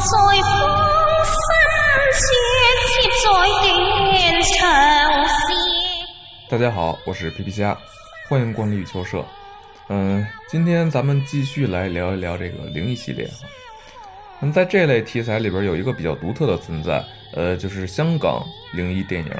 [0.00, 0.16] 在风
[1.26, 1.36] 山
[2.14, 2.24] 雪，
[2.88, 4.56] 接在断肠
[5.28, 5.52] 线。
[6.48, 7.76] 大家好，我是皮皮虾，
[8.26, 9.22] 欢迎光临羽球社。
[9.90, 13.46] 嗯，今天咱们继续来聊一聊这个灵异系列哈。
[14.38, 17.04] 那么在这类题材里边有一个比较独特的存在，
[17.34, 18.42] 呃，就是香港
[18.72, 19.30] 灵异电影。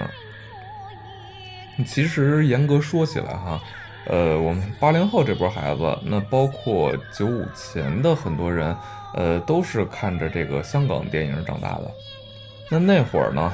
[1.87, 3.59] 其实严格说起来哈，
[4.05, 8.77] 呃，我们八零后这波孩子，那包括九五前的很多人，
[9.15, 11.91] 呃，都是看着这个香港电影长大的。
[12.71, 13.53] 那那会儿呢，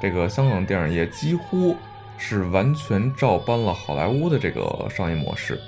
[0.00, 1.76] 这个香港电影业几乎
[2.16, 5.60] 是完全照搬了好莱坞的这个商业模式，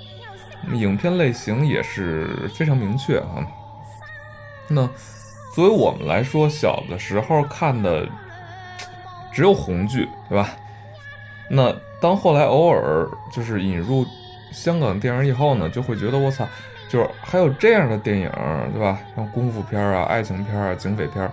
[0.73, 3.45] 影片类型也是非常明确啊。
[4.67, 4.87] 那
[5.53, 8.07] 作为我们来说，小的时候看的
[9.33, 10.49] 只有红剧，对吧？
[11.49, 14.05] 那当后来偶尔就是引入
[14.51, 16.47] 香港电影以后呢，就会觉得我操，
[16.89, 18.29] 就是还有这样的电影，
[18.73, 18.99] 对吧？
[19.15, 21.31] 像功夫片啊、爱情片啊、警匪片，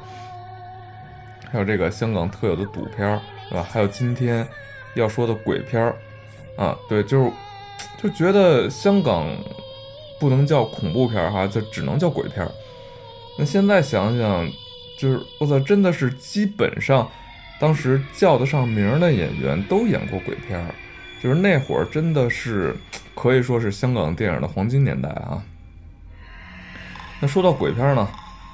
[1.50, 3.18] 还有这个香港特有的赌片，
[3.48, 3.66] 对吧？
[3.68, 4.46] 还有今天
[4.94, 5.82] 要说的鬼片
[6.56, 7.32] 啊，对，就是
[8.02, 9.26] 就觉得香港
[10.20, 12.46] 不能叫恐怖片哈，就只能叫鬼片。
[13.38, 14.46] 那现在想想，
[14.98, 17.10] 就是我操，真的是基本上，
[17.58, 20.62] 当时叫得上名的演员都演过鬼片，
[21.22, 22.74] 就是那会儿真的是
[23.14, 25.42] 可以说是香港电影的黄金年代啊。
[27.20, 28.08] 那说到鬼片呢，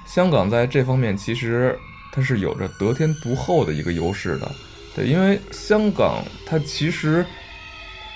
[0.07, 1.77] 香港在这方面其实
[2.13, 4.51] 它是有着得天独厚的一个优势的，
[4.95, 7.27] 对，因为香港它其实，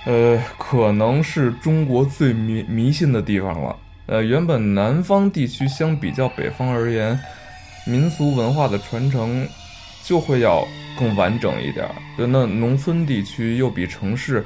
[0.05, 3.77] 呃，可能是中国最迷迷信的地方了。
[4.07, 7.19] 呃，原本南方地区相比较北方而言，
[7.85, 9.49] 民俗文化的传承
[10.05, 10.65] 就会要
[10.99, 11.89] 更完整一点。
[12.17, 14.45] 就，那农村地区又比城市，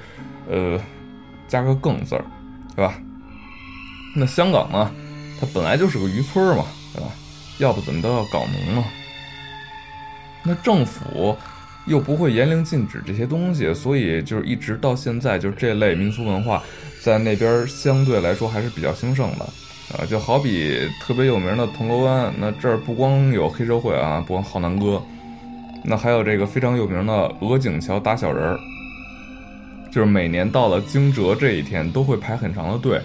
[0.48, 0.80] 呃，
[1.48, 2.24] 加个“更”字儿，
[2.76, 2.94] 对吧？
[4.14, 4.90] 那香港呢，
[5.40, 7.10] 它本来就是个渔村嘛，对吧？
[7.58, 8.84] 要不怎么都要搞农呢？
[10.42, 11.36] 那政府
[11.86, 16.62] 又不会严令禁止这些东西，所以就是一直到现在，就是这类民俗文化。
[17.02, 19.44] 在那边相对来说还是比较兴盛的，
[19.94, 25.02] 啊，就好比特别有名的铜锣湾，那这儿不光有黑社会啊，不光浩南哥，
[25.84, 28.58] 那还有这个非常有名的鹅颈桥打小人儿，
[29.90, 33.00] 就是每年到了惊蛰这一天都会排很长的队，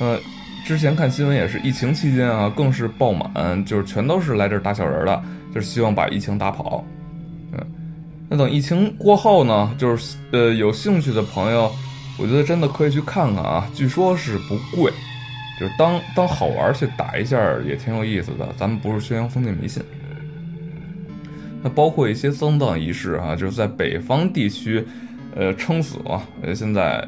[0.00, 0.18] 呃，
[0.66, 5.22] 之前看新闻也是疫情期间啊，更是爆满，就是全都是来这儿打小人的，
[5.54, 6.84] 就是希望把疫情打跑，
[7.52, 7.58] 嗯，
[8.28, 11.70] 那等疫情过后呢，就是呃有兴趣的朋友。
[12.16, 14.88] 我觉得真的可以去看看啊，据说是不贵，
[15.58, 17.36] 就是当当好玩去打一下
[17.66, 18.48] 也挺有意思的。
[18.56, 19.82] 咱们不是宣扬封建迷信。
[21.64, 24.84] 那包括一些丧葬仪式啊，就是在北方地区，
[25.34, 26.22] 呃，撑死嘛，
[26.54, 27.02] 现在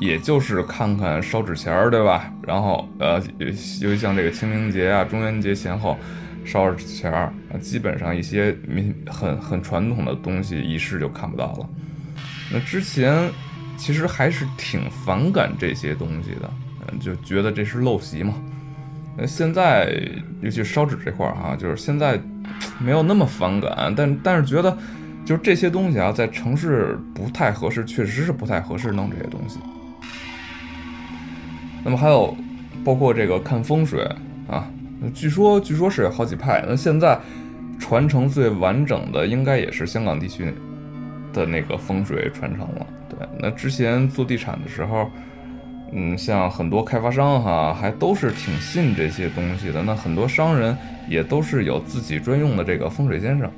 [0.00, 2.32] 也就是看看烧纸钱儿，对吧？
[2.42, 5.98] 然后呃，尤其像这个清明节啊、中元节前后
[6.46, 7.30] 烧纸钱儿，
[7.60, 11.68] 基本上一些民很很传统的东西仪式就看不到了。
[12.50, 13.30] 那之前。
[13.78, 16.50] 其实还是挺反感这些东西的，
[16.88, 18.32] 嗯，就觉得这是陋习嘛。
[19.14, 19.94] 那，现在
[20.40, 22.18] 尤其烧纸这块儿哈，就是现在
[22.78, 24.76] 没有那么反感，但但是觉得
[25.24, 29.58] 就是这些东西啊，在城市不太合适，确实是不太合适弄这些东西。
[31.84, 32.36] 那么还有
[32.84, 34.02] 包括这个看风水
[34.48, 34.68] 啊，
[35.14, 37.18] 据说据说是有好几派，那现在
[37.78, 40.52] 传承最完整的应该也是香港地区
[41.32, 42.86] 的那个风水传承了。
[43.08, 45.10] 对那之前做地产的时候，
[45.92, 49.82] 嗯，像很多开发商哈，还都是挺信这些东西的。
[49.82, 50.76] 那很多商人
[51.08, 53.50] 也都是有自己专用的这个风水先生。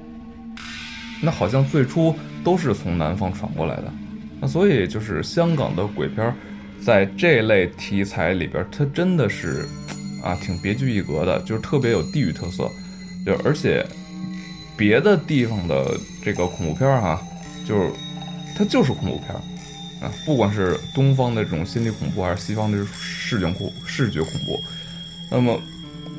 [1.23, 3.93] 那好像最初都是从南方传过来的。
[4.41, 6.33] 那所以就是香港的鬼片，
[6.81, 9.67] 在这类题材里边，它真的是
[10.23, 12.71] 啊，挺别具一格的，就是特别有地域特色。
[13.27, 13.85] 就而且
[14.77, 17.21] 别的地方的这个恐怖片哈，
[17.67, 17.91] 就是
[18.57, 19.35] 它就是恐怖片。
[20.01, 24.61] 啊，不管是东方的这种心理恐怖，还是西方的视觉恐视觉恐怖，
[25.31, 25.61] 那么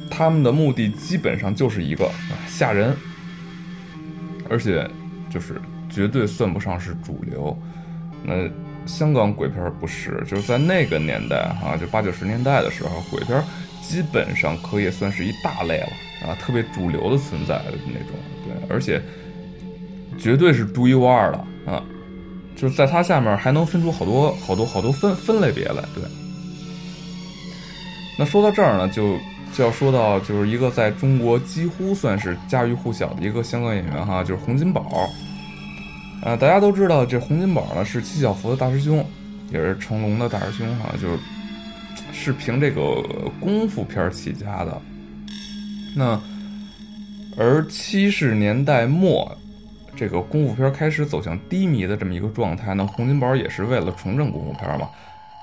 [0.10, 2.96] 他们的目的基本上就是一个啊吓人，
[4.50, 4.90] 而且
[5.30, 7.58] 就是绝对算不上是主流。
[8.24, 8.50] 那
[8.86, 13.42] 香港鬼片不是，就是在那个年代啊，就八九十年代的时候，鬼片
[13.82, 18.10] 基本上可以算是一大类了啊，特别主流的存在的那种，
[18.44, 19.02] 对，而且
[20.18, 21.38] 绝对是独一无二的
[21.72, 21.82] 啊。
[22.60, 26.04] 就是在它下面还能分出好多好多好多分分类别来，对。
[28.18, 29.18] 那说到这儿呢，就
[29.54, 35.10] 就要说到就是一个在中国几乎算是家喻户晓的一个香港演员哈，就是洪金宝。
[36.22, 39.06] 呃，大家都知道这洪金宝呢是七小福的大师兄，
[39.54, 41.18] 也是成龙的大师兄哈，就是
[42.12, 43.02] 是凭这个
[43.40, 44.82] 功夫片起家的。
[45.96, 46.22] 那
[47.38, 49.32] 而七十年代末，
[50.00, 54.88] 这个功夫片开始走向低迷的这么一个状态，那洪金宝也是为了重振功夫片嘛，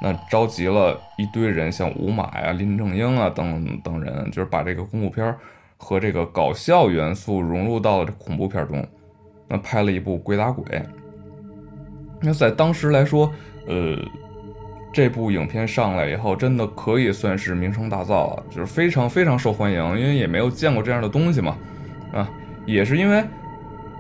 [0.00, 5.34] 那召集了一堆人，像吴马呀、林正英啊等等人，就是把这个功夫片
[5.76, 8.82] 和这个搞笑元素融入到了这恐怖片中，
[9.46, 10.64] 那拍了一部《鬼打鬼》。
[12.22, 13.30] 那在当时来说，
[13.66, 13.94] 呃，
[14.90, 21.58] 这部影片上来以后，真的可以算是名声大噪了，就是非常非常受欢迎，因为也没有见过这样的东西嘛，
[22.14, 22.26] 啊，
[22.64, 23.18] 也是因为《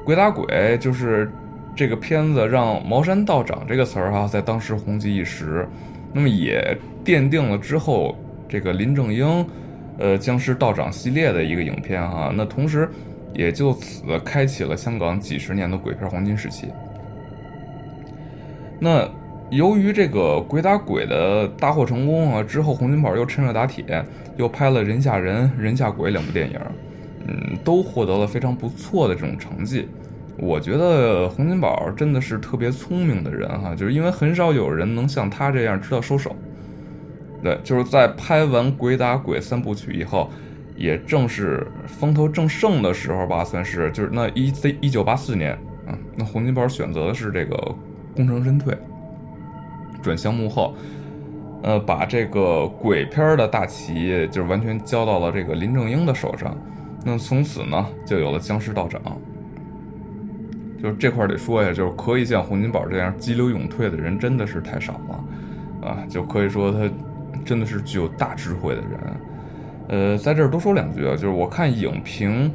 [0.06, 0.46] 鬼打鬼》
[0.78, 1.28] 就是
[1.74, 5.66] 这个片子让茅山道长这个词儿哈，在当时红极一时，
[6.12, 8.16] 那么也奠定了之后
[8.48, 9.44] 这个林正英，
[9.98, 12.88] 呃，僵尸道长系列的一个影片哈，那同时
[13.34, 16.68] 也就此开启了香港几十年的鬼片黄金时期。
[18.78, 19.10] 那
[19.50, 24.04] 由于这个鬼打鬼的大获成功啊，之后洪金宝又趁热打铁，
[24.36, 26.60] 又拍了《人吓人》《人吓鬼》两部电影，
[27.26, 29.88] 嗯，都获得了非常不错的这种成绩。
[30.38, 36.34] 我觉得洪金宝真的是特别聪明的人哈，就是因为很少有人能像他这样知道收手。
[37.42, 40.30] 对，就是在拍完《鬼打鬼》三部曲以后，
[40.76, 45.52] 也正是风头正盛的时候吧，算是就是那一 C 一九八四年
[45.86, 47.74] 啊，那洪金宝选择的是这个。
[48.14, 48.74] 功成身退，
[50.02, 50.74] 转向幕后，
[51.62, 56.56] 呃，把这个鬼片的大旗就是完全交到了这个林正英的手上。
[57.06, 59.00] 那从此呢，就有了僵尸道长。
[60.82, 66.90] 就是这块得说呀，就是可以像洪金宝这样急流勇退的人真的是太少了，啊，就可以说他
[67.44, 68.90] 真的是具有大智慧的人。
[69.88, 72.52] 呃，在这儿多说两句啊，就是我看影评。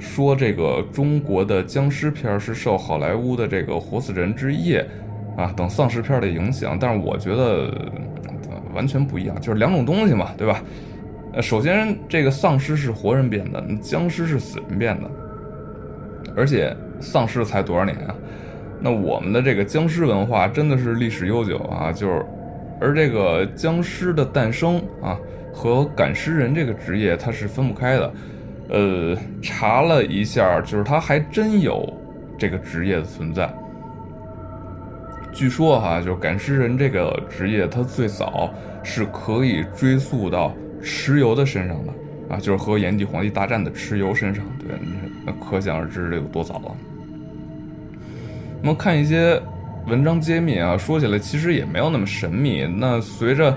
[0.00, 4.86] 说这个中国的僵尸片是受好莱坞的这个《活死人之夜》
[5.40, 7.72] 啊等丧尸片的影响，但是我觉得
[8.74, 10.60] 完全不一样，就是两种东西嘛，对吧？
[11.34, 15.10] 呃，首先这个丧尸是活人变的，僵尸是死人变的，
[16.36, 18.14] 而且丧尸才多少年啊？
[18.80, 22.24] 那我们的这个僵尸文化真的是历史悠久啊，就是
[22.80, 25.18] 而这个僵尸的诞生啊
[25.52, 28.12] 和赶尸人这个职业它是分不开的。
[28.68, 31.92] 呃，查了一下，就是他还真有
[32.38, 33.52] 这个职业的存在。
[35.32, 38.52] 据说哈，就是赶尸人这个职业，它最早
[38.82, 40.54] 是可以追溯到
[40.84, 41.92] 蚩尤的身上的
[42.28, 44.44] 啊，就是和炎帝皇帝大战的蚩尤身上。
[44.58, 44.68] 对，
[45.24, 46.76] 那可想而知这有多早了。
[48.62, 49.40] 那么看一些
[49.86, 52.66] 文章揭秘啊，说起来其实也没有那么神秘。
[52.66, 53.56] 那随着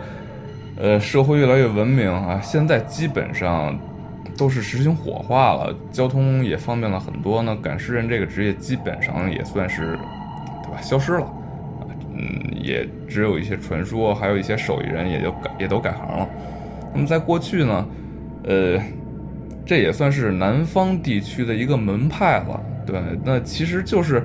[0.78, 3.78] 呃社会越来越文明啊，现在基本上。
[4.38, 7.42] 都是实行火化了，交通也方便了很多。
[7.42, 9.98] 那赶尸人这个职业基本上也算是，
[10.62, 10.80] 对吧？
[10.80, 11.28] 消失了，
[12.14, 16.30] 嗯，也只有一些传说，还有一些手艺人也就改也都改行了。
[16.98, 17.88] 那么在过去呢，
[18.46, 18.82] 呃，
[19.64, 22.60] 这也算是南方地区的一个门派了。
[22.88, 24.24] 对，那其实就是，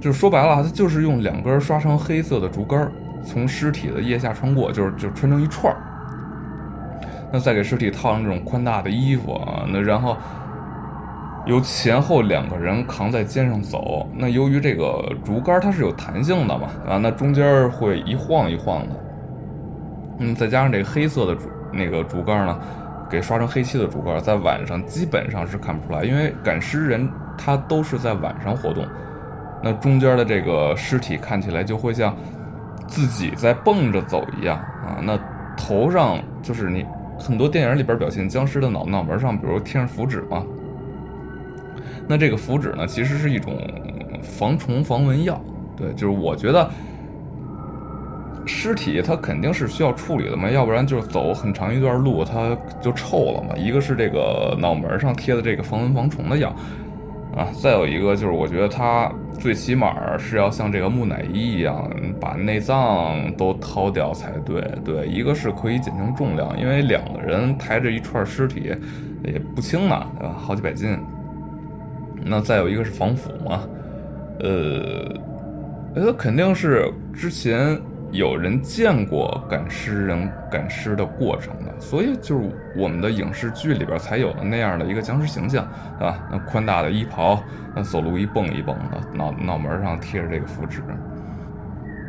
[0.00, 2.90] 就是说白了，它就是用两根刷成黑色的竹竿，
[3.22, 5.78] 从尸体的腋下穿过，就是就穿成一串儿。
[7.30, 10.16] 那再给尸体套上这种宽大的衣服啊，那然后
[11.44, 14.08] 由前后两个人扛在肩上走。
[14.16, 19.09] 那由于这个竹竿它是有弹性的嘛，啊，那中间会一晃一晃的。
[20.20, 22.60] 嗯，再加上这个黑色的竹那个竹竿呢，
[23.10, 28.86] 给刷成黑漆的竹竿，在晚上基本上是看不出来，因为赶尸人他都是在晚上活动。
[29.62, 32.16] 那中间的这个尸体看起来就会像
[32.86, 35.00] 自己在蹦着走一样啊。
[35.02, 35.18] 那
[35.56, 36.86] 头上就是你。
[37.22, 40.42] 很多电影里边表现僵尸的脑脑门上，比如贴上符纸嘛。
[42.08, 43.58] 那这个符纸呢，其实是一种
[44.22, 45.38] 防虫防蚊药。
[45.76, 46.70] 对，就是我觉得
[48.52, 53.56] 尸体它肯定是需要处理的嘛，要不然就是走很长一段路它就臭了嘛。
[53.56, 56.54] 一个是这个脑门上贴的这个防蚊防虫的药。
[57.36, 61.88] 啊，再有一个就是，我觉得他最起码是要像这个木乃伊一样，
[62.20, 64.60] 把内脏都掏掉才对。
[64.84, 68.74] 对，一个是可以减轻重量，因为两个人抬着一串尸体
[69.22, 70.34] 也不轻呢，对吧？
[70.36, 70.98] 好几百斤。
[72.24, 73.62] 那再有一个是防腐嘛，
[74.40, 75.08] 呃，
[75.94, 77.80] 那肯定是之前。
[78.12, 86.18] 有人见过赶尸人赶尸的过程的，所以就是我们的影视剧里边才有的那样的一个僵尸形象，对吧？
[86.30, 87.40] 那宽大的衣袍，
[87.74, 90.82] 那走路一蹦一蹦的，脑脑门上贴着这个符纸。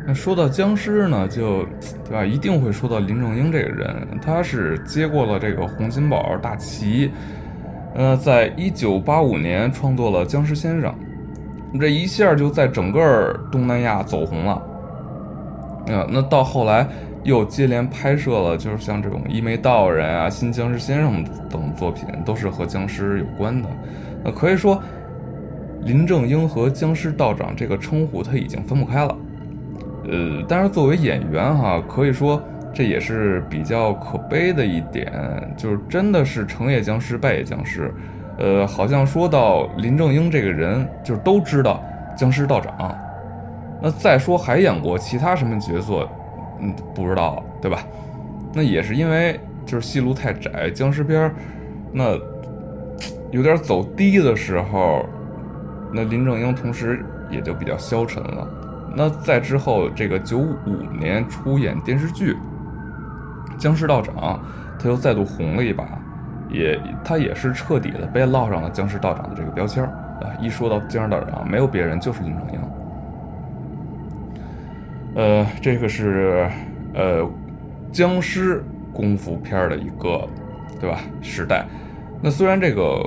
[0.04, 1.62] 那说到僵尸呢，就
[2.04, 2.24] 对吧？
[2.24, 7.12] 一定会说到林正英这个人，他是接过了这个洪金宝大旗，
[7.94, 10.92] 呃，在一九八五年创作了《僵尸先生》，
[11.80, 14.60] 这一下就在整个东南亚走红了。
[15.88, 16.86] 啊，那到后来
[17.24, 23.68] 又接连拍摄了就是像这种《一眉道人》啊、《新僵尸先生》等作品，都是和僵尸有关的。
[24.24, 24.80] 那可以说，
[25.84, 29.16] 林正英和僵尸道长这个称呼他已经分不开了。
[30.08, 35.12] 呃，但是作为演员哈，可以说这也是比较可悲的一点，
[35.56, 37.92] 就是真的是成也僵尸，败也僵尸。
[38.38, 41.82] 呃，好像说到林正英这个人，就是都知道
[42.16, 42.96] 僵尸道长。
[43.82, 46.08] 那再说还演过其他什么角色，
[46.60, 47.82] 嗯，不知道，对吧？
[48.54, 51.34] 那也是因为就是戏路太窄，僵尸片儿
[51.90, 52.16] 那
[53.30, 55.04] 有点走低的时候，
[55.92, 58.46] 那林正英同时也就比较消沉了。
[58.94, 62.34] 那在之后这个九五年出演电视剧
[63.56, 64.14] 《僵尸道长》，
[64.78, 65.84] 他又再度红了一把，
[66.50, 69.88] 也他也是彻底的被烙上了僵尸道长的这个标签儿
[70.20, 70.28] 啊！
[70.38, 72.60] 一说到僵尸道长，没有别人，就是林正英。
[75.14, 76.48] 呃，这个是
[76.94, 77.28] 呃
[77.92, 80.28] 僵尸功夫片儿的一个，
[80.80, 81.00] 对吧？
[81.20, 81.66] 时代。
[82.22, 83.02] 那虽然这个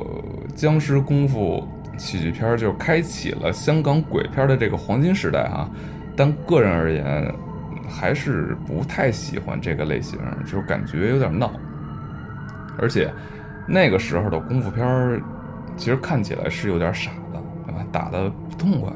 [0.54, 5.70] 僵尸功夫喜剧片儿就开启了香港鬼片的这个黄金时代哈，
[6.16, 7.34] 但个人而言
[7.88, 11.52] 还是不太喜欢这个类型，就是感觉有点闹。
[12.78, 13.10] 而且
[13.68, 15.22] 那个时候的功夫片儿，
[15.78, 17.86] 其实看起来是有点傻的，对吧？
[17.92, 18.92] 打的不痛快。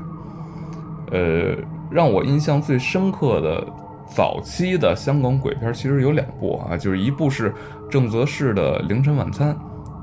[1.11, 1.55] 呃，
[1.89, 3.67] 让我印象最深刻的
[4.05, 7.53] 早期的香港鬼片，其实有两部啊，就是一部是
[7.89, 9.53] 郑则仕的《凌晨晚餐》，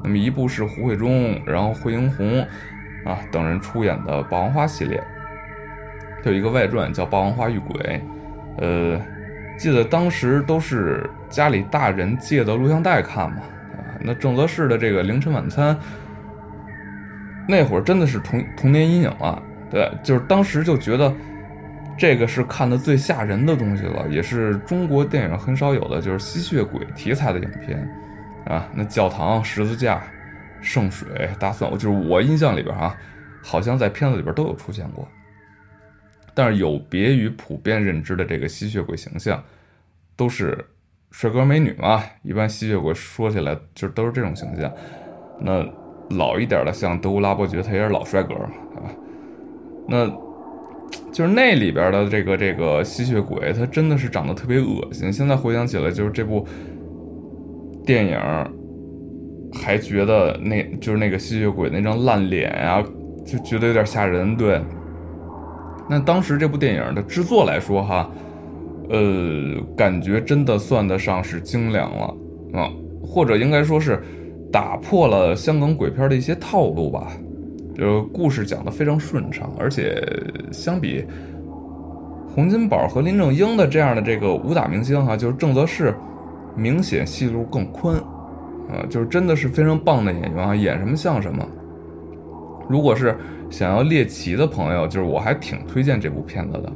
[0.02, 2.40] 那么一部是胡慧中，然后惠英红
[3.04, 5.02] 啊等人出演的《霸王花》系列，
[6.24, 7.78] 有一个外传叫《霸王花遇鬼》，
[8.58, 9.00] 呃，
[9.58, 13.38] 记得当时都是家里大人借的录像带看嘛，
[13.76, 15.74] 啊，那郑则仕的这个《凌晨晚餐》，
[17.48, 19.40] 那会儿真的是童童年阴影啊。
[19.68, 21.12] 对，就是当时就觉得，
[21.98, 27.88] 这个是看的最吓人的东西了，也是中国电影很少有的，就是吸血鬼题材的影片，
[28.44, 30.02] 啊，那教堂、十字架、
[30.60, 32.94] 圣水、大蒜，就是我印象里边哈，
[33.42, 35.08] 好像在片子里边都有出现过。
[36.34, 39.42] 但是有别于普遍认知的这个吸血鬼形象，
[40.16, 40.62] 都是
[41.10, 44.70] 帅哥美女嘛，一般吸血鬼说起来就都是这种形象。
[45.40, 45.66] 那
[46.10, 48.92] 老一点的像德乌拉伯爵，他也是老帅哥嘛，啊。
[49.88, 50.06] 那，
[51.16, 55.10] 就是那里边的这个这个吸血鬼，他真的是长得特别恶心。
[55.10, 56.46] 现在回想起来，就是这部
[57.86, 58.18] 电影，
[59.50, 62.84] 还觉得那就是那个吸血鬼那张烂脸呀，
[63.24, 64.36] 就觉得有点吓人。
[64.36, 64.60] 对，
[65.88, 68.10] 那当时这部电影的制作来说，哈，
[68.90, 72.14] 呃，感觉真的算得上是精良了
[72.52, 72.70] 啊，
[73.02, 74.02] 或者应该说是
[74.52, 77.10] 打破了香港鬼片的一些套路吧。
[77.76, 80.02] 就故事讲得非常顺畅，而且
[80.50, 81.04] 相比
[82.34, 85.94] 洪金宝和林正英的这样的这个武打明星哈，就是郑则仕
[86.56, 87.94] 明显戏路更宽，
[88.70, 91.46] 啊，就是真的是非常棒的演员啊，演什么像什么。
[92.66, 93.14] 如果是
[93.50, 96.72] 想要猎奇的朋友，就是我还挺推荐这部片子的。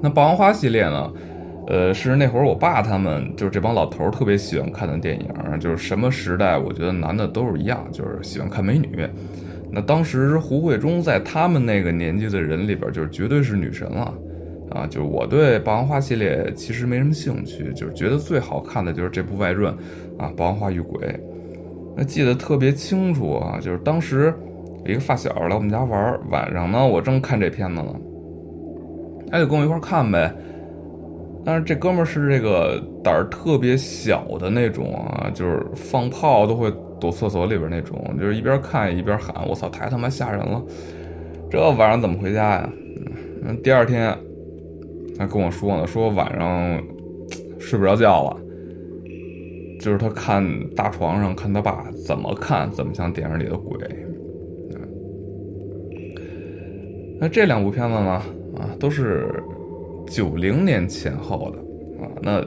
[0.00, 1.12] 那《霸王花》系列呢？
[1.66, 9.08] 呃，是那会儿我爸他们就是这帮老头儿特别喜欢看的电影，就是什么时代，我觉得男的都是一样，就是喜欢看美女。
[9.70, 14.14] 那当时胡慧中在他们那个年纪的人里边，就是绝对是女神了，
[14.70, 19.72] 啊，就是我对《霸王花》系列其实没什么兴趣，就是觉得最好看的就是这部外传，
[20.18, 21.08] 啊，《霸王花遇鬼》。
[21.96, 24.32] 那记得特别清楚啊，就是当时
[24.84, 27.86] 一个发小来我们家玩，晚上呢我正看这片子呢，
[29.30, 30.32] 他就跟我一块看呗。
[31.44, 40.62] 但是这哥们儿是这个胆儿特别小的那种啊，就是放炮都会躲厕所里边那种，就是一边看一边喊：“我操，太他妈吓人了！
[41.50, 42.72] 这晚上怎么回家呀？”，
[43.62, 44.16] 第二天
[45.18, 46.82] 还跟我说呢，说晚上
[47.58, 48.36] 睡不着觉了，
[49.78, 53.76] 就是他看大床上看他爸怎么看怎么像电影里的鬼。
[57.20, 58.10] 那这两部片子呢，
[58.56, 59.28] 啊，都是。
[60.06, 61.58] 九零年前后的
[62.04, 62.44] 啊，那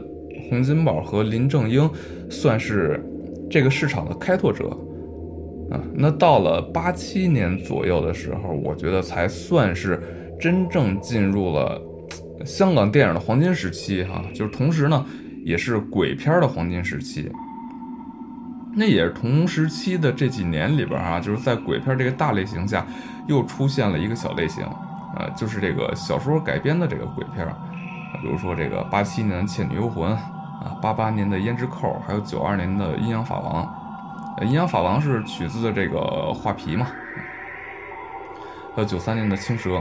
[0.50, 1.90] 洪金宝和林正英
[2.30, 3.04] 算是
[3.50, 4.70] 这个市场的开拓者
[5.72, 5.80] 啊。
[5.94, 10.02] 那到了八七年左右的时候，我觉得才算是
[10.40, 11.82] 真正进入了
[12.46, 14.24] 香港电影的黄金时期哈。
[14.34, 15.06] 就是同时呢，
[15.44, 17.30] 也是鬼片的黄金时期。
[18.80, 22.86] 那也是同时期的这几年里边啊，就是在鬼片这个大类型下，
[23.28, 24.64] 又出现了一个小类型。
[25.16, 27.48] 呃，就是这个小说改编的这个鬼片，
[28.22, 33.64] 比如说这个八七年《倩女幽魂》，啊，八八年的《胭脂扣》，还有九二年的《阴阳法王》。
[34.46, 36.88] 《阴阳法王》是取自的这个画皮嘛，
[38.76, 39.72] 还有九三年的《青蛇》，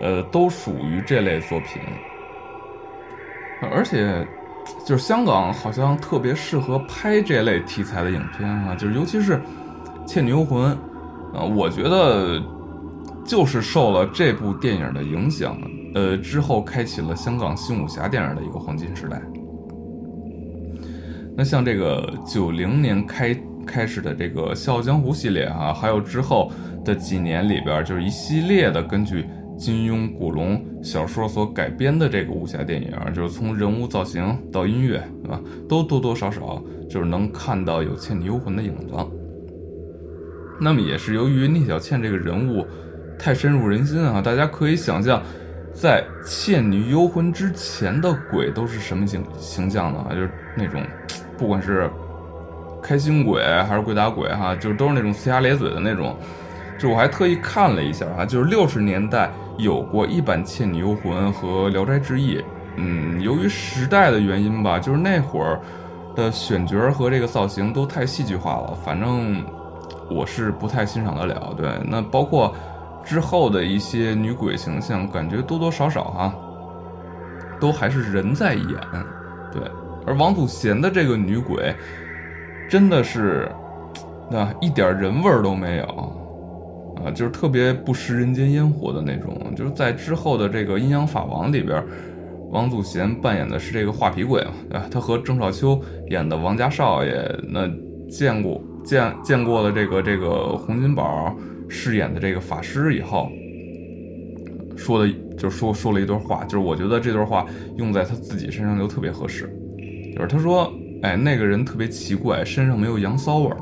[0.00, 1.80] 呃，都属于这类作品。
[3.70, 4.26] 而且
[4.84, 9.38] 就是香港好像特别适合拍这类题材的影片啊，就是尤其是
[10.04, 10.76] 《倩女幽魂》
[11.38, 12.42] 啊，我觉得
[13.24, 15.56] 就是受了这部电影的影响，
[15.94, 19.22] 呃，之后开启了香港新武侠电影的一个黄金时代。
[21.36, 23.34] 那像这个九零年开
[23.66, 26.50] 开始的这个《笑傲江湖》系列啊，还有之后
[26.84, 29.24] 的几年里边，就是一系列的根据
[29.56, 38.94] 金庸、古龙小说所改编的这个武侠电影，就是从人物造型到音乐，对吧，都多多少少就是能看到有《倩女幽魂》的影子。
[40.60, 42.64] 那么也是由于聂小倩这个人物
[43.22, 45.22] 太深入人心啊，大家可以想象，
[45.72, 50.06] 在《倩女幽魂》之前的鬼都是什么形形象呢？
[50.10, 50.82] 就是那种。
[51.38, 51.88] 不管是
[52.82, 56.16] 开心鬼还是鬼打鬼哈，就都是那种呲牙咧嘴的那种。
[56.78, 62.38] 就我还特意看了一下哈，就是六十年代有过一版《倩女幽魂》和《聊斋志异》。
[62.74, 65.60] 嗯，由于时代的原因吧，就是那会儿
[66.16, 69.44] 的选角和这个造型都太戏剧化了，反正
[70.10, 71.54] 我是不太欣赏得了。
[71.56, 72.52] 对，那包括
[73.04, 76.34] 之后的一些女鬼形象，感觉多多少少哈，
[77.60, 78.66] 都还是人在演。
[79.52, 79.62] 对。
[80.04, 81.72] 而王祖贤的这个女鬼，
[82.68, 83.48] 真的是，
[84.28, 85.84] 那一点人味儿都没有，
[87.04, 89.54] 啊，就是特别不食人间烟火的那种。
[89.54, 91.80] 就是在之后的这个《阴阳法王》里边，
[92.50, 94.86] 王祖贤扮演的是这个画皮鬼嘛，对吧？
[94.90, 97.70] 他和郑少秋演的王家少爷，那
[98.10, 101.32] 见过见见过了这个这个洪金宝
[101.72, 103.30] 饰演的这个法师以后，
[104.76, 109.50] 说的就说说了一段话，就是我觉得这段话用在他自己身上就特别合适。
[110.14, 113.56] 就是他说，哎，那个人特别奇怪，身上没有羊骚味儿，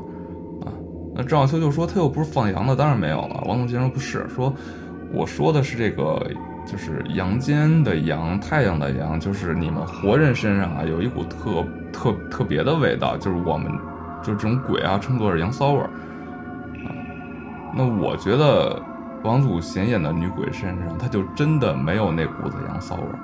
[0.65, 0.73] 啊，
[1.15, 3.41] 那郑少秋就说他又不是放羊的，当然没有了。
[3.47, 4.53] 王总监说不是，说
[5.13, 6.21] 我说的是这个，
[6.67, 13.71] 就是阳间的阳，太阳的阳，就是你们活人身上啊有一股特特特别的味道，就是我们
[14.21, 15.89] 就这种鬼啊称作是羊骚味儿，
[17.73, 18.81] 那我觉得
[19.23, 23.19] 王祖贤演的女鬼身上，他就真的没有那股子羊骚味儿，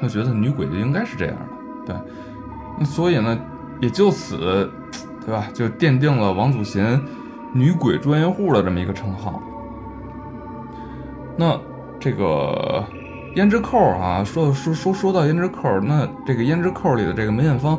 [0.00, 1.94] 他觉得女鬼就应该是这样的。
[1.94, 1.96] 对，
[2.78, 3.38] 那所以呢，
[3.80, 4.70] 也就此，
[5.24, 5.46] 对吧？
[5.52, 7.00] 就奠定了王祖贤
[7.52, 9.40] 女鬼专业户的这么一个称号。
[11.36, 11.58] 那
[11.98, 12.84] 这个
[13.36, 17.78] 胭脂扣啊，说说说说到胭脂扣，那这个胭脂扣里的这个梅艳芳，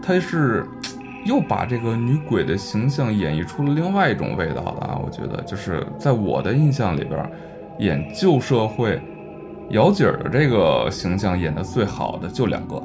[0.00, 0.66] 她是
[1.24, 5.00] 又把这个女鬼的形象演绎出了另外一种味道了啊！
[5.02, 7.30] 我觉得，就是在我的印象里边，
[7.78, 9.00] 演旧社会
[9.70, 12.82] 姚姐儿的这个形象演的最好的就两个。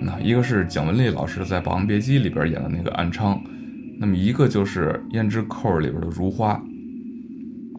[0.00, 3.40] 那一个是蒋雯丽老师在《霸王别姬》里边演的那个安昌，
[3.98, 6.60] 那么一个就是《胭脂扣》里边的如花。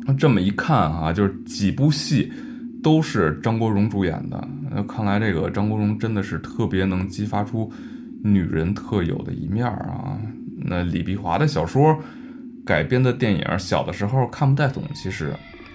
[0.05, 2.31] 那这么一看啊，就是几部戏
[2.81, 4.47] 都是张国荣主演的。
[4.69, 7.71] 那看来这个张国荣真的是特别能激发出
[8.23, 10.17] 女人特有的一面啊。
[10.57, 11.95] 那李碧华的小说
[12.65, 15.33] 改编的电影，小的时候看不太懂，其实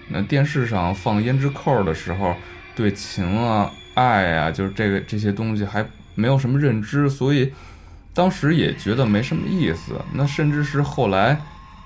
[0.09, 2.35] 那电视上放《胭脂扣》的时候，
[2.75, 5.85] 对情啊、爱啊，就是这个这些东西还。
[6.15, 7.49] 没有什么认知，所以
[8.13, 9.93] 当时也觉得没什么意思。
[10.13, 11.39] 那甚至是后来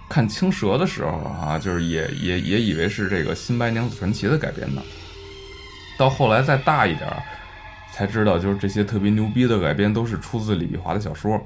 [0.10, 4.82] 看《青蛇》的时候啊，就是也也也以为是这个《新白娘子传奇》的改编的。
[6.00, 7.08] 到后来再大一点，
[7.94, 11.40] 才知道就是这些特别牛逼的改编都是出自李碧华的小说。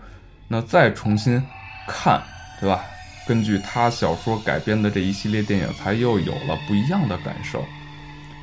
[0.48, 1.44] 那再重新
[1.88, 2.22] 看，
[2.60, 2.82] 对吧？
[3.28, 7.64] 根据他小说改编的这一系列电影，才又有了不一样的感受。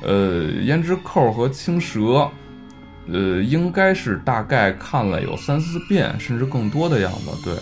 [0.01, 1.99] 呃，《胭脂扣》和《青蛇》。
[3.07, 7.29] 呃，应该是大概看了有三四遍，甚至更多的样子。
[7.43, 7.55] 对，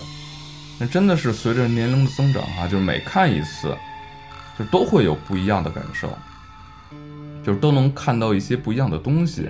[0.80, 3.76] 那真的是随着年龄的增长啊，就是每看一次，
[4.58, 6.18] 就都会有不一样的感受，
[7.46, 9.50] 就是都能看到一些不一样的东西。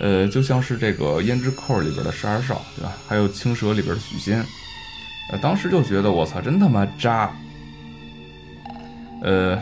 [0.00, 2.92] 呃，就像是这个《胭脂扣》里边的十二少，对吧？
[3.06, 4.44] 还有《青蛇》里边的许仙，
[5.30, 7.30] 呃，当时就觉得我操，真他妈渣。
[9.22, 9.58] 呃，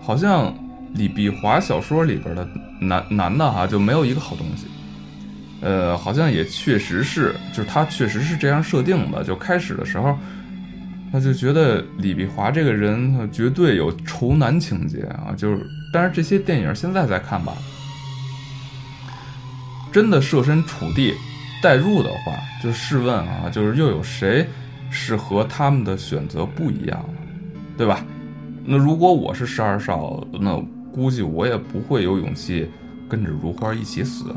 [0.00, 0.54] 好像。
[0.94, 2.48] 李碧华小说里边的
[2.80, 4.66] 男男的哈就没有一个好东西，
[5.60, 9.22] 呃，好像也确实是，就是他确实是这样设定的。
[9.22, 10.16] 就开始的时候，
[11.12, 17.52] 他就觉得李碧华这个人绝对有仇男情节啊，就是，但是这些电影现在再看吧，
[19.96, 21.14] 真的设身处地
[21.62, 24.46] 代入的话，就试问啊，就是又有谁
[24.90, 27.02] 是和他们的选择不一样
[27.78, 28.04] 对吧？
[28.62, 30.62] 那如果我是十二少，那。
[30.92, 32.70] 估计我也不会有勇气
[33.06, 34.34] 跟着如花一起死。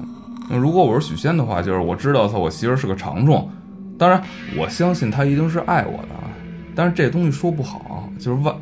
[0.49, 3.49] 那如果我是许仙的话，就是我知道他我媳妇是个长虫，
[3.97, 4.21] 当然
[4.57, 6.27] 我相信他一定是爱我的啊。
[6.75, 8.53] 但是这东西说不好，就是万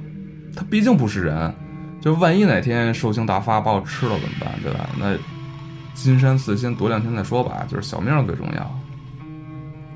[0.55, 1.51] 他毕竟不是人，
[1.99, 4.51] 就万一哪天兽性大发把我吃了怎么办？
[4.63, 4.88] 对吧？
[4.99, 5.15] 那
[5.97, 8.79] 金山寺先躲两天再说吧，就是小命最重要。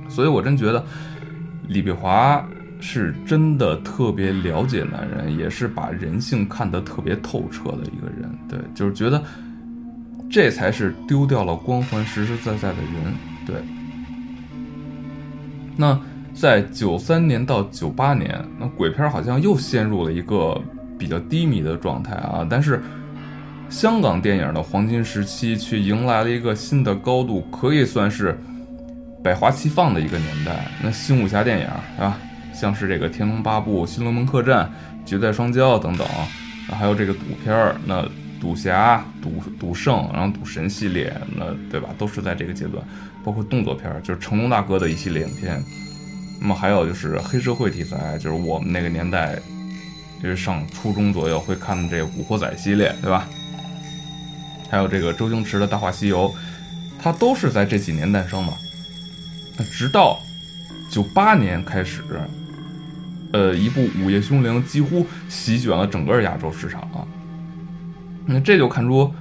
[0.10, 0.84] 所以我真觉得
[1.68, 2.44] 李碧华
[2.80, 8.30] 是真的特别了解男人，也是把人性看得特别透彻的一个人。
[8.50, 9.24] 对，就是觉得
[10.30, 13.14] 这才是丢掉了光环、实实在在的人。
[13.46, 13.56] 对。
[15.78, 15.98] 那
[16.34, 20.60] 在九三年到九八年，那鬼片好像又陷入了一个
[20.98, 22.46] 比较低迷的状态啊。
[22.50, 22.82] 但是
[23.72, 28.38] 香港电影的黄金时期却迎来了一个新的高度，可以算是
[29.24, 30.70] 百花齐放的一个年代。
[30.84, 31.66] 那新武侠电影
[31.98, 32.20] 啊，
[32.54, 34.66] 像是这个《天龙八部》《新龙门客栈》
[35.10, 36.06] 《绝代双骄》等等，
[36.78, 38.06] 还有这个赌片儿，那
[38.42, 41.90] 赌侠、赌赌圣，然后赌神系列，那对吧？
[41.98, 42.84] 都是在这个阶段。
[43.24, 45.64] 包括动作片，就是成龙大哥的一系列影片。
[46.42, 49.40] 那么还有就是黑社会题材，就是我们那个年代，
[50.22, 53.28] 就是上初中左右会看的这个《古惑仔》系列，对吧？
[54.72, 56.34] 还有这个周星驰的大话西游，
[56.98, 58.54] 它都是在这几年诞生的。
[59.58, 60.18] 那直到
[60.90, 62.02] 九八年开始，
[63.34, 67.06] 呃，一部《午夜凶铃》几乎席卷了整个亚洲市场啊。
[68.26, 69.14] 那这就看出。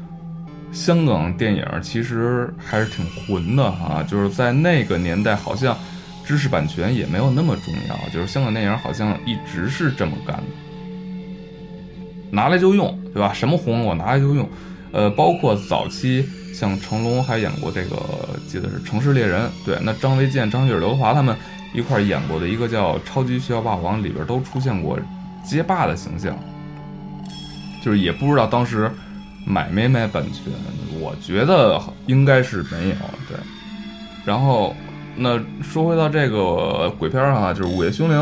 [0.73, 5.77] 香港电影其实还是挺混的哈，就是在那个年代，好像
[6.25, 10.43] 知识版权也没有那么重要，就是香港电影好像一直是这么干的，
[12.31, 13.33] 拿来就用，对吧？
[13.33, 14.49] 什么红我拿来就用，
[14.93, 16.25] 呃，包括早期
[16.55, 17.97] 像成龙还演过这个，
[18.47, 21.37] 记得是《城市猎人》，对，那张卫健、张学友、刘德华他们
[21.75, 24.99] 一块演过的一个叫《超级学校霸王》，里边都出现过
[25.45, 26.39] 街霸的形象，
[27.83, 28.91] 就是也不知道当时。
[29.47, 30.53] 买没买版权？
[31.01, 32.95] 我觉得应该是没有。
[33.27, 33.39] 对，
[34.23, 34.77] 然后
[35.17, 38.19] 那说回到这个鬼片啊，就是《午夜凶铃》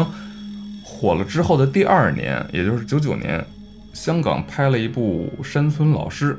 [0.84, 3.44] 火了之后的第二年，也就是九九年，
[3.92, 6.34] 香港拍了一部《山村老师》，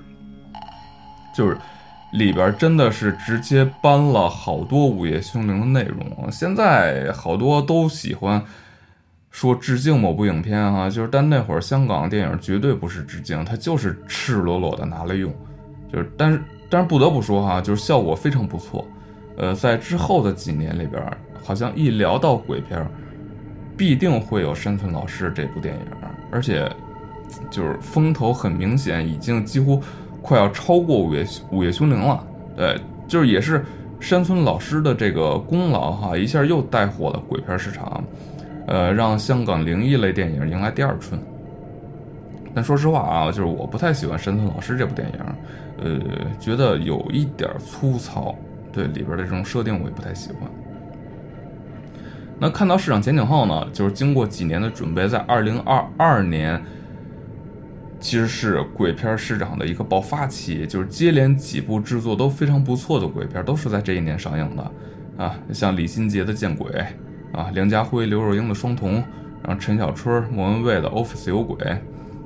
[1.39, 1.57] 就是
[2.11, 6.29] 里边真的是直接搬了好多《午夜凶铃》的内容。
[6.29, 8.43] 现在好多都喜欢。
[9.31, 15.31] 说致敬某部影片哈，就是但那会儿香港电影绝对不是致敬，它就是赤裸裸的拿来用，
[15.93, 18.83] 就是但是但是不得不说哈，就是效果非常不错。
[19.37, 20.99] 呃，在之后的几年里边，
[21.43, 22.83] 好像一聊到鬼片，
[23.77, 25.81] 必定会有山村老师这部电影，
[26.31, 26.67] 而且
[27.51, 29.79] 就是风头很明显，已经几乎
[30.29, 32.23] 快要超过午夜午夜凶铃了。
[32.55, 33.65] 对，就是也是
[33.99, 38.03] 山村老师的这个功劳哈，一下又带火了鬼片市场。
[38.67, 41.19] 呃，让香港灵异类电影迎来第二春。
[42.53, 45.19] 但说实话啊，就是我不太喜欢山村老师这部电影，
[45.83, 45.99] 呃，
[46.39, 48.35] 觉得有一点粗糙，
[48.71, 50.41] 对里边的这种设定我也不太喜欢。
[52.37, 56.63] 那看到市场前景后呢，就是经过几年的准备，在二零二二年，
[57.99, 64.71] 其实是鬼片市场的一个爆发期，就是接连几部制作都非常不错的鬼片都是在这一年上映的
[65.23, 66.71] 啊，像李心洁的《见鬼》。
[67.31, 68.93] 啊，梁家辉、刘若英的《双瞳》，
[69.43, 71.55] 然后陈小春、莫文蔚的《Office 有鬼》，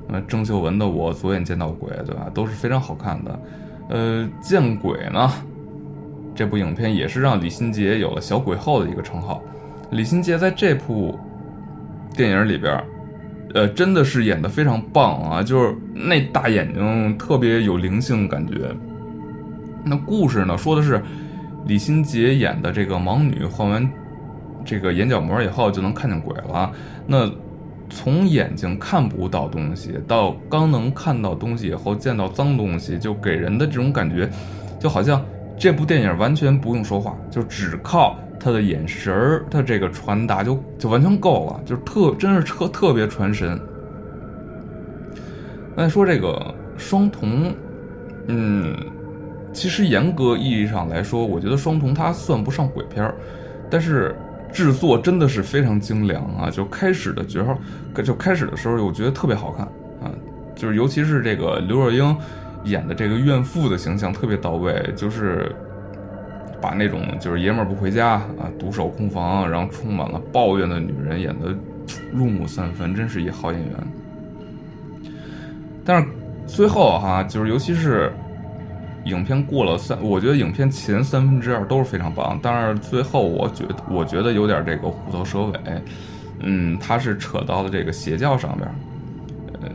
[0.07, 2.31] 呃，郑秀文的《我左眼见到鬼》，对吧？
[2.33, 3.39] 都是非常好看的。
[3.89, 5.29] 呃，见鬼呢，
[6.33, 9.43] 这部影片也是让李心洁有了“小鬼后”的一个称号。
[9.91, 11.19] 李心洁在这部
[12.15, 12.81] 电影里边，
[13.53, 18.75] 呃，真的是演的非常棒啊，就是那大眼睛特别有灵性感觉。
[19.83, 21.01] 那故事呢，说的是
[21.67, 23.89] 李心洁演的这个盲女换完。
[24.65, 26.71] 这个眼角膜以后就能看见鬼了。
[27.05, 27.29] 那
[27.89, 34.29] 从眼睛看不到东西，到刚能看到东西以后见到脏东西，就给人的这种感觉，
[34.79, 35.21] 就好像
[35.57, 43.59] 这部电影完全不用说话，就只靠他的眼神儿，他这个传达就就完全够了，就特真是特特别传神。
[45.75, 47.55] 那说这个双瞳，
[48.27, 48.75] 嗯，
[49.53, 53.15] 其实严格意义上来说，我觉得双瞳它算不上鬼片儿，
[53.69, 54.15] 但是。
[54.53, 56.47] 制作真的是非常精良啊！
[56.47, 57.57] 就开始的时候，
[58.03, 59.65] 就开始的时候，我觉得特别好看
[59.99, 60.13] 啊！
[60.53, 62.15] 就是尤其是这个刘若英
[62.63, 65.51] 演的这个怨妇的形象特别到位，就是
[66.63, 71.53] 把那种就是爷们儿不回家啊，独守空房，然后充满了抱怨的女人演的
[72.13, 73.71] 入木三分，真是一好演员。
[75.83, 76.07] 但是
[76.47, 78.09] 最后哈，就是尤其是。
[79.05, 85.59] 影片过了三，我觉得影片前三分之二都是非常棒，但是最后我觉得我觉得有点这个虎头蛇尾，
[86.39, 88.65] 嗯，他是扯到了这个邪教上面，
[89.61, 89.69] 嗯，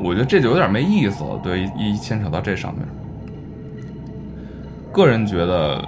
[0.00, 2.86] 我觉得这就有点没意思了，对，一牵扯到这上面，
[4.96, 5.84] 个人觉得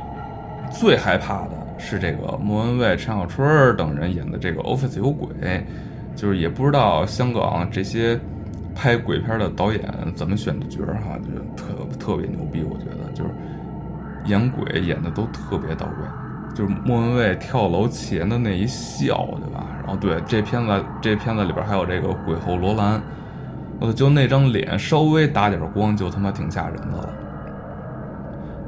[0.71, 5.29] 最害怕的是这个莫文蔚、陈小春等人演的这个《Office 有鬼》，
[6.15, 8.21] 就是也不知道香港这些。
[8.81, 9.83] 拍鬼片的导演
[10.15, 11.67] 怎么选的角儿哈，就特
[11.99, 13.31] 特别牛逼，我觉得就是
[14.27, 19.67] 演鬼演的都特别到位，就是莫文蔚跳楼前的那一笑，对吧？
[19.83, 23.03] 然后对这片子这片子里边还有这个鬼后罗兰，
[23.81, 27.11] 呃，就那张脸稍微打点光就他妈挺吓人的了。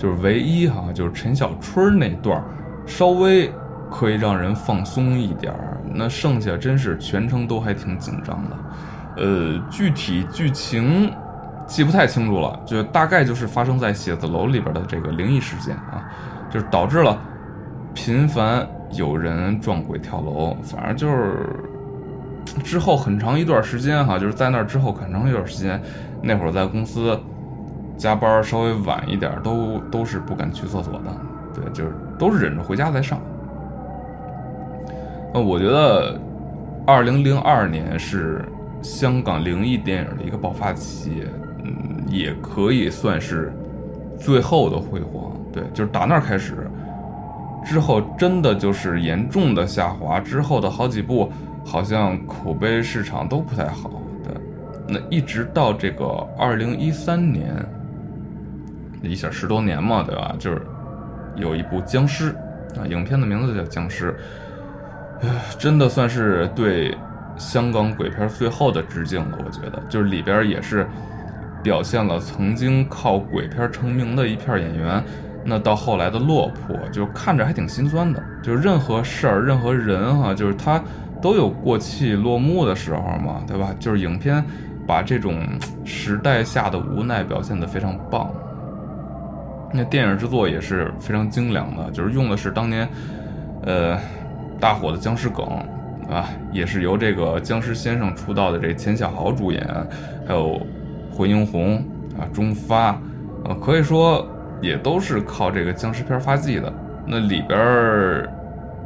[0.01, 2.43] 就是唯一哈，就是陈小春那段
[2.87, 3.53] 稍微
[3.91, 5.55] 可以让人放松一点，
[5.93, 8.57] 那剩下真是全程都还挺紧张的。
[9.19, 11.13] 呃，具体剧情
[11.67, 16.09] 记不太清楚了，就大概就是发生在写字楼里边的这个灵异事件啊，
[16.51, 17.21] 就是导致了
[17.93, 21.47] 频繁有人撞鬼跳楼，反正就是
[22.65, 25.79] 之后很长一段时间哈，就是在那之后很长一段时间，
[26.23, 27.21] 那会儿在公司。
[28.01, 31.15] 加班稍微晚一点，都都是不敢去厕所的，
[31.55, 33.21] 对，就是都是忍着回家再上。
[35.35, 36.19] 那，我觉得，
[36.87, 38.43] 二零零二年是
[38.81, 41.25] 香港灵异电影的一个爆发期，
[41.63, 43.53] 嗯，也可以算是
[44.19, 45.31] 最后的辉煌。
[45.53, 46.71] 对，就是打那儿开始，
[47.67, 51.31] 之后真的就是严重的下滑，之后的好几部
[51.67, 53.91] 好像口碑市场都不太好。
[54.25, 54.35] 对，
[54.89, 57.55] 那一直到这个二零一三年。
[59.03, 60.35] 一下十多年嘛，对吧？
[60.39, 60.63] 就是
[61.37, 62.35] 有一部僵尸
[62.77, 64.15] 啊，影片的名字叫《僵尸》，
[65.59, 66.97] 真的算是对
[67.37, 69.39] 香港鬼片最后的致敬了。
[69.45, 70.87] 我觉得，就是里边也是
[71.63, 75.03] 表现了曾经靠鬼片成名的一片演员，
[75.45, 78.23] 那到后来的落魄，就看着还挺心酸的。
[78.43, 80.83] 就是任何事儿、任何人哈，就是他
[81.23, 83.75] 都有过气落幕的时候嘛，对吧？
[83.79, 84.45] 就是影片
[84.87, 85.47] 把这种
[85.85, 88.31] 时代下的无奈表现得非常棒。
[89.73, 92.89] 那电影制作也是非常精良的，就是用的是当年，
[93.63, 93.97] 呃，
[94.59, 95.47] 大火的僵尸梗，
[96.11, 99.65] 啊，也是由这个僵尸先生出道的这钱小豪主演，
[100.27, 100.61] 还有
[101.09, 101.77] 惠英红
[102.19, 104.27] 啊、钟发，啊，可以说
[104.61, 106.73] 也都是靠这个僵尸片发迹的。
[107.07, 108.29] 那里边儿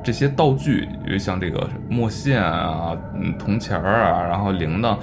[0.02, 4.98] 这些道具，因为像这个墨线啊、嗯铜钱儿啊，然后铃铛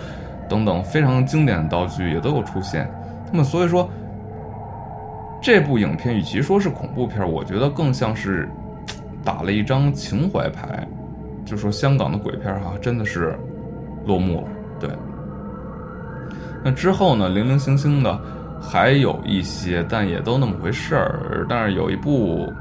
[0.47, 2.87] 等等非常经典的道具也都有出现。
[3.31, 3.89] 那么所以说。
[5.41, 8.47] 这部影片与其说是恐怖片，我觉得更像是
[9.23, 10.87] 打了一张情怀牌，
[11.43, 13.35] 就说香港的鬼片哈，真的是
[14.05, 14.47] 落幕了。
[14.79, 14.89] 对，
[16.63, 18.19] 那之后呢，零零星星的
[18.61, 21.45] 还有一些，但也都那么回事儿。
[21.49, 22.53] 但是有一部，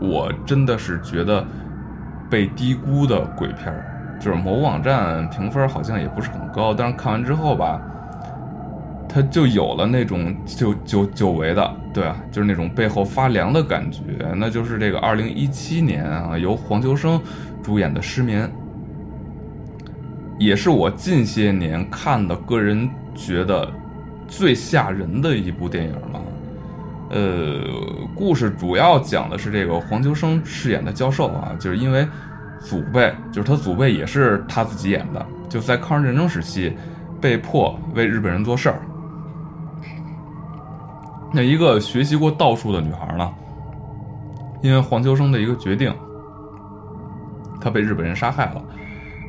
[0.00, 1.46] 我真的是觉得
[2.28, 3.72] 被低估的鬼片，
[4.18, 7.80] 就是某网站评分好像也不是很高，但是看完之后吧。
[9.12, 14.00] 他就有了那种久久久违的，对啊，就是那种背后发凉的感觉。
[14.34, 17.20] 那就是这个二零一七年啊，由黄秋生
[17.62, 18.48] 主演的《失眠》，
[20.38, 23.70] 也是我近些年看的个人觉得
[24.26, 26.22] 最吓人的一部电影了。
[27.10, 27.60] 呃，
[28.14, 32.08] 故事主要讲的是这个黄秋生饰演的教授啊，就是因为
[32.58, 36.72] 祖辈，就是他祖辈也是他自己演的，就在抗日战争时期
[37.20, 38.80] 被迫为日本人做事儿。
[41.32, 43.32] 那一个学习过道术的女孩呢？
[44.62, 45.92] 因为黄秋生的一个决定，
[47.60, 48.64] 她被日本人杀害了，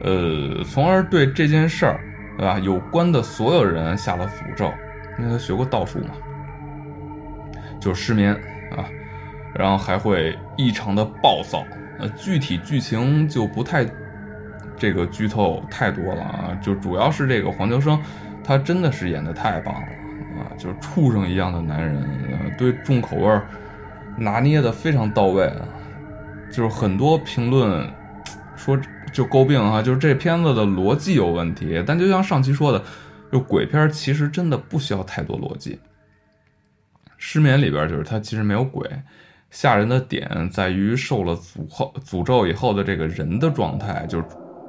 [0.04, 2.00] 呃，从而对这件事儿，
[2.38, 2.60] 对吧？
[2.60, 4.72] 有关的所有人下了诅咒，
[5.18, 6.12] 因为他学过道术嘛，
[7.80, 8.34] 就失眠
[8.76, 8.86] 啊，
[9.56, 11.64] 然后还会异常的暴躁。
[12.00, 13.86] 呃，具体剧情就不太
[14.76, 18.00] 这个剧透太多了啊，就主要是这个黄秋生，
[18.44, 19.88] 他真的是演的太棒了。
[20.44, 22.04] 啊，就是畜生一样的男人，
[22.58, 23.42] 对重口味
[24.18, 25.68] 拿捏的非常到位啊。
[26.52, 27.90] 就是很多评论
[28.56, 28.80] 说
[29.12, 31.84] 就诟病啊，就是这片子的逻辑有问题。
[31.88, 32.84] 但就像上期说的，
[33.32, 35.80] 就鬼片其实真的不需要太多逻辑。
[37.18, 38.88] 失眠里边就是他其实没有鬼，
[39.50, 44.26] 吓人的点在于受了诅后诅咒以后的这个人的状态，就是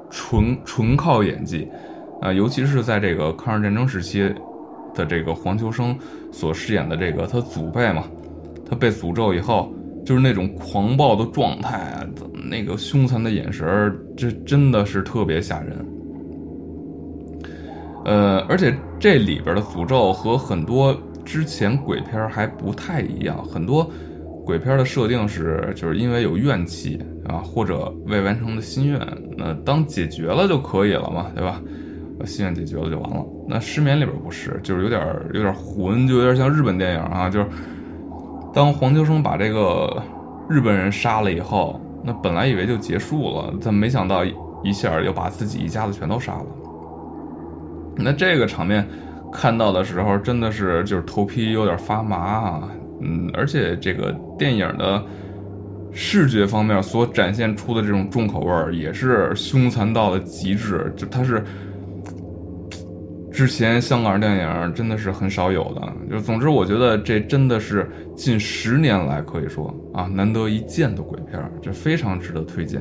[0.09, 1.69] 纯纯靠演技
[2.23, 4.35] 啊，尤其是在这个抗日战争时期。
[4.95, 5.97] 的这个黄秋生
[6.33, 8.05] 所饰演的这个他祖辈嘛，
[8.69, 9.73] 他被诅咒以后，
[10.05, 12.07] 就是那种狂暴的状态，
[12.51, 13.67] 那个凶残的眼神
[14.17, 15.87] 这真的是特别吓人。
[18.05, 23.91] 呃，而且这里边的诅咒和很多之前鬼片还不太一样，很多
[24.45, 29.01] 鬼片的设定是就是因为有怨气啊，或者未完成的心愿，
[29.39, 31.63] 那当解决了就可以了嘛，对吧？
[32.19, 33.25] 把心愿解决了就完了。
[33.49, 35.01] 那失眠里边不是，就是有点
[35.33, 37.29] 有点混，就有点像日本电影啊。
[37.29, 37.47] 就是
[38.53, 40.03] 当黄秋生把这个
[40.49, 44.25] 日本人杀了以后，那本来以为就结束了，但没想到
[44.63, 46.47] 一下又把自己一家子全都杀了。
[47.97, 48.87] 那这个场面
[49.33, 52.69] 看到的时候，真的是就是头皮有点发麻啊。
[53.01, 55.05] 嗯，而且这个电影的
[55.93, 61.43] 视觉方面所展现出的这种重口味儿也是凶残到了极致，就它是
[63.35, 65.93] 之前香港电影真的是很少有的。
[66.09, 72.81] 就总之，我觉得这真的是近十年来可以说啊难得一见的鬼片，这非常值得推荐。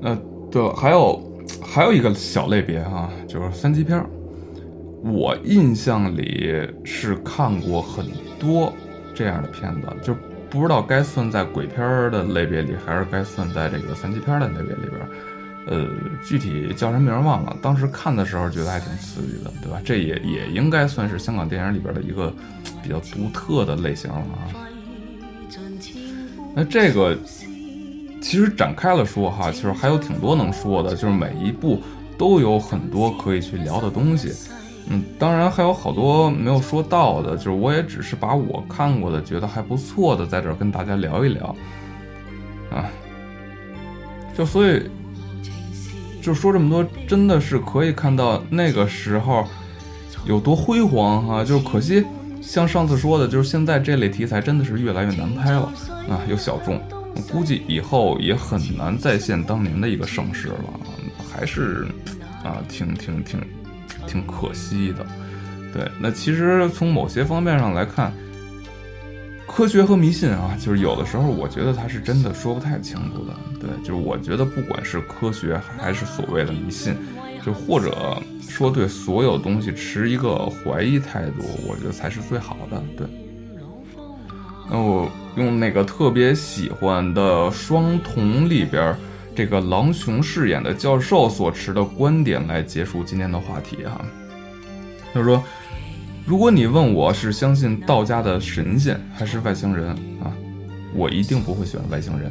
[0.00, 0.18] 呃，
[0.50, 1.22] 对，还有
[1.60, 4.06] 还有一个小类别哈、就是三级片儿。
[5.04, 8.06] 我印象里是看过很
[8.38, 8.72] 多
[9.14, 10.14] 这样的片子，就
[10.48, 15.06] 不知道该算在鬼片的类别里，还是该算在这个三级片的类别里边。
[15.70, 15.86] 呃，
[16.24, 19.80] 具体叫什么名忘了，当时看的时候觉得还挺刺激的，对吧？
[19.84, 22.32] 这也也应该算是香港电影里边的一个
[22.82, 24.48] 比较独特的类型了啊。
[26.54, 27.16] 那这个
[28.20, 31.82] 其实展开了说哈，其实还有挺多能说的，就是每一部
[32.16, 34.32] 都有很多可以去聊的东西。
[34.90, 41.54] 嗯，当然还有好多没有说到的，就是我也只是把我看过的、觉得还不错的，在这儿跟大家聊一聊，
[42.70, 42.88] 啊，
[44.34, 44.82] 就所以
[46.20, 49.46] 就说这么多，真的是可以看到那个时候
[50.26, 52.04] 有多辉煌哈、就可惜，
[52.40, 55.72] 像上次说的，就是现在这类题材真的是越来越难拍了
[56.08, 56.80] 啊，又小众，
[57.30, 60.80] 估计以后也很难再现当年的一个盛世了，
[61.32, 61.86] 还是
[62.42, 63.40] 啊，挺挺挺。
[64.06, 65.04] 挺可惜的，
[65.74, 65.86] 对。
[66.00, 68.10] 那其实从某些方面上来看，
[69.48, 73.34] 科学和迷信啊，就是有的时候我觉得它是真的说不太清楚的。
[73.58, 76.94] 对，就是我觉得不管是科学还是所谓的迷信，
[77.44, 82.80] 就或者说对所有东西持一个怀疑态度，我觉得才是最好的。
[82.96, 83.06] 对。
[84.70, 88.94] 那我用那个特别喜欢的《双瞳》里边。
[89.36, 94.04] 这个狼雄饰演的教授所持的观点来结束今天的话题哈，
[95.14, 95.40] 就是说，
[96.28, 99.88] 如果你问我是相信道家的神仙还是外星人
[100.22, 100.30] 啊，
[100.94, 102.30] 我一定不会选外星人。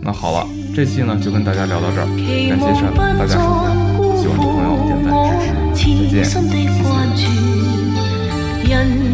[0.00, 2.64] 那好了，这期呢就跟大家聊到这儿，感谢
[3.18, 3.44] 大家收
[4.00, 5.36] 听，喜欢的朋友点赞支
[5.76, 6.32] 持，再见，谢
[8.64, 9.05] 谢。